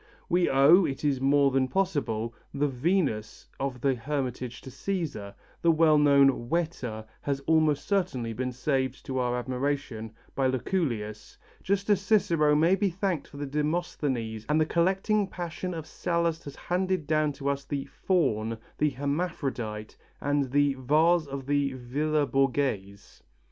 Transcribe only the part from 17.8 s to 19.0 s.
'Faun,' the